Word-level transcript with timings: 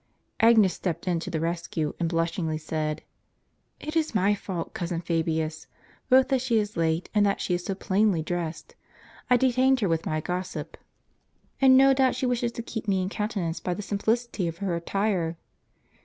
Agnes 0.39 0.73
stepped 0.73 1.07
in 1.07 1.19
to 1.19 1.29
the 1.29 1.39
rescue, 1.39 1.93
and 1.99 2.09
blushingly 2.09 2.57
said:" 2.57 3.03
It 3.79 3.95
is 3.95 4.15
my 4.15 4.33
fault, 4.33 4.73
cousin 4.73 4.99
Fabius, 4.99 5.67
both 6.09 6.29
that 6.29 6.41
she 6.41 6.57
is 6.57 6.75
late 6.75 7.07
and 7.13 7.23
that 7.23 7.39
she 7.39 7.53
is 7.53 7.63
so 7.63 7.75
plainly 7.75 8.23
dressed. 8.23 8.75
I 9.29 9.37
detained 9.37 9.79
her 9.81 9.87
with 9.87 10.07
my 10.07 10.19
gossip, 10.19 10.75
and 11.61 11.77
no 11.77 11.93
doubt 11.93 12.15
she 12.15 12.25
wishes 12.25 12.51
to 12.53 12.63
keep 12.63 12.87
me 12.87 13.03
in 13.03 13.09
coun 13.09 13.29
tenance 13.29 13.61
by 13.61 13.75
the 13.75 13.83
simplicity 13.83 14.47
of 14.47 14.57
her 14.57 14.75
attire." 14.75 15.37